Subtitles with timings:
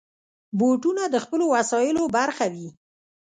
[0.59, 2.67] بوټونه د خپلو وسایلو برخه وي.